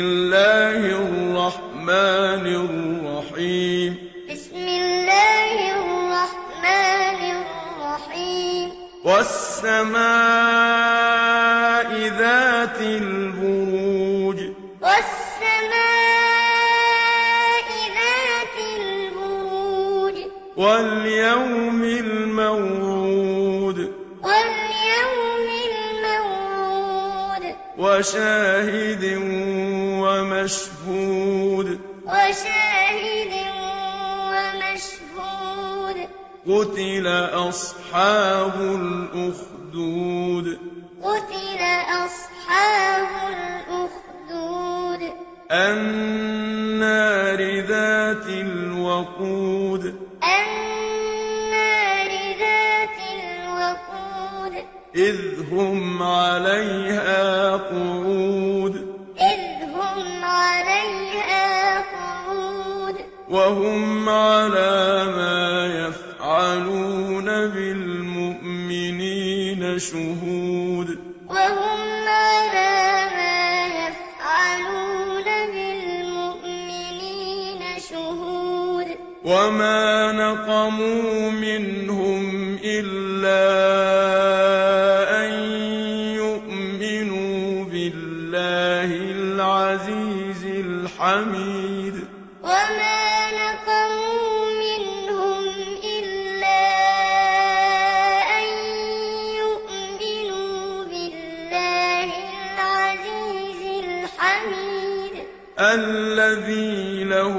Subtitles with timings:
[0.00, 3.96] الله الرحمن الرحيم.
[4.30, 8.70] بسم الله الرحمن الرحيم.
[9.04, 9.90] والسماء
[12.18, 14.38] ذات البروج.
[14.82, 15.16] والسماء
[17.98, 20.16] ذات البروج.
[20.56, 23.78] واليوم الموعود
[24.22, 27.44] واليوم الموعود
[27.78, 29.04] وشاهد
[30.00, 31.80] ومشهود.
[32.04, 33.32] وشاهد
[34.30, 35.96] ومشهود.
[36.48, 37.06] قتل
[37.48, 40.58] أصحاب الأخدود.
[41.02, 41.62] قتل
[42.04, 45.12] أصحاب الأخدود.
[45.50, 49.84] النار ذات الوقود.
[50.24, 54.64] النار ذات الوقود.
[54.96, 55.16] إذ
[55.52, 58.85] هم عليها قعود.
[63.30, 68.82] وهم على ما يفعلون بالمؤمنين
[69.78, 70.98] شهود.
[71.28, 76.42] وهم على ما يفعلون بالمؤمنين
[77.90, 78.86] شهود.
[79.24, 83.42] وما نقموا منهم إلا
[85.24, 85.32] أن
[86.14, 91.96] يؤمنوا بالله العزيز الحميد.
[92.42, 93.15] وما
[104.26, 105.14] الحميد
[105.58, 107.38] الذي له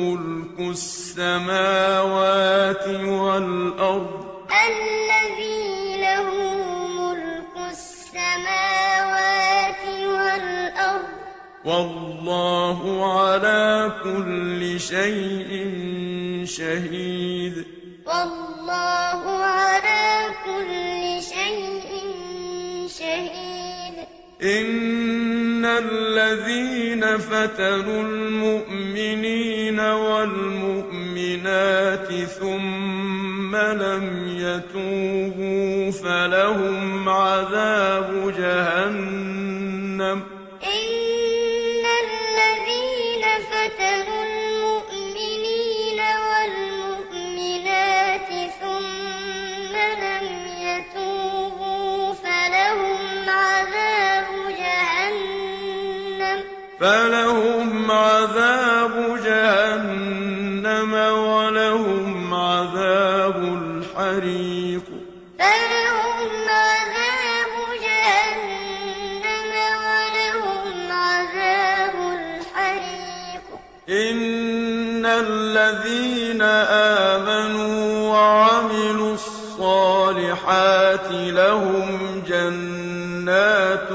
[0.00, 4.24] ملك السماوات والأرض.
[4.68, 6.28] الذي له
[7.00, 11.08] ملك السماوات والأرض.
[11.64, 12.80] والله
[13.20, 15.50] على كل شيء
[16.44, 17.66] شهيد.
[18.06, 21.90] والله على كل شيء
[22.98, 23.96] شهيد.
[24.42, 24.66] إن
[25.80, 30.92] الذين فتنوا المؤمنين والمؤمنات
[32.40, 40.20] ثم لم يتوبوا فلهم عذاب جهنم
[79.60, 83.88] الصالحات لهم جنات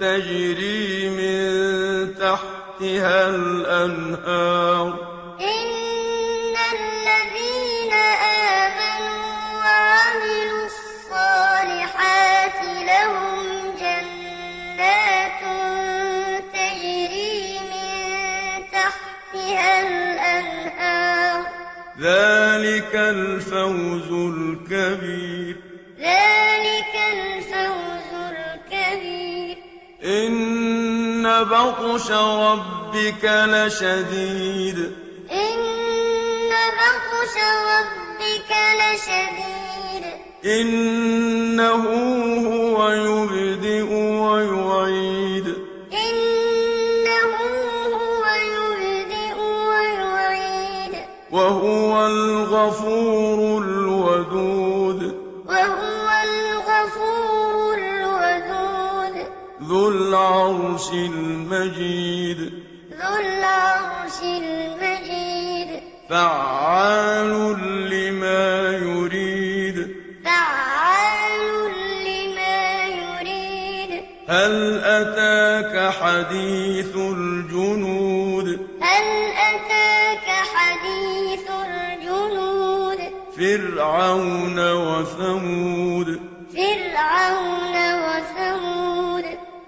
[0.00, 4.86] تجري من تحتها الأنهار.
[5.40, 7.92] إن الذين
[8.52, 9.22] آمنوا
[9.62, 13.38] وعملوا الصالحات لهم
[13.78, 15.40] جنات
[16.52, 17.90] تجري من
[18.72, 21.40] تحتها الأنهار.
[22.78, 25.56] ذلك الفوز الكبير.
[26.00, 29.56] ذلك الفوز الكبير.
[30.04, 34.78] إن بطش ربك لشديد.
[35.32, 37.34] إن بطش
[37.70, 40.04] ربك لشديد.
[40.44, 41.84] إنه
[42.48, 43.92] هو يبدئ
[44.24, 45.46] ويعيد.
[45.92, 47.34] إنه
[47.94, 48.22] هو
[48.54, 50.94] يبدئ ويعيد.
[51.30, 55.02] وهو الغفور الودود.
[55.46, 59.26] وهو الغفور الودود.
[59.62, 62.52] ذو العرش المجيد.
[62.92, 65.82] ذو العرش المجيد.
[66.10, 67.56] فعال
[67.90, 69.96] لما يريد.
[70.24, 71.70] فعال
[72.06, 74.02] لما يريد.
[74.28, 76.96] هل أتاك حديث
[83.38, 86.20] فرعون وثمود.
[86.54, 89.24] فرعون وثمود.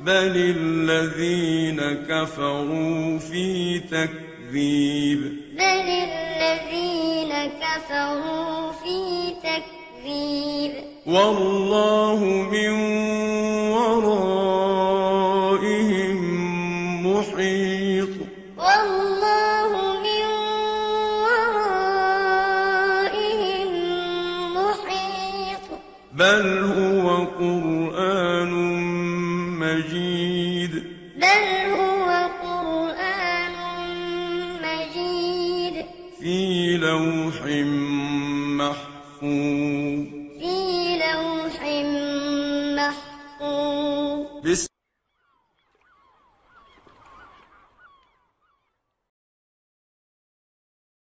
[0.00, 5.20] بل الذين كفروا في تكذيب.
[5.58, 10.72] بل الذين كفروا في تكذيب.
[11.06, 12.18] والله
[12.52, 13.03] من
[26.24, 28.52] بل هو قرآن
[29.60, 30.72] مجيد
[31.16, 32.08] بل هو
[32.42, 33.52] قرآن
[34.64, 35.84] مجيد
[36.20, 36.38] في
[36.76, 37.42] لوح
[38.60, 40.06] محفوظ
[40.40, 40.56] في
[41.04, 41.60] لوح
[42.76, 43.93] محفوظ